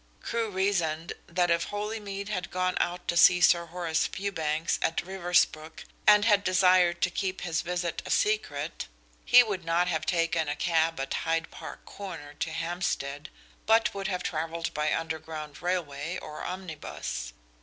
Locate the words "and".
6.07-6.25